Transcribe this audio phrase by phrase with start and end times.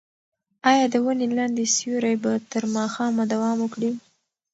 [0.69, 3.91] ایا د ونې لاندې سیوری به تر ماښامه دوام وکړي؟